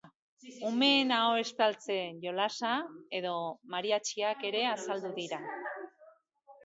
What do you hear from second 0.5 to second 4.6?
Umeen aho estaltze jolasa edo mariatxiak